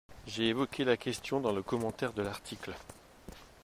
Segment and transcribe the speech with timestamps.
[0.25, 2.73] J’ai évoqué la question dans le commentaire de l’article.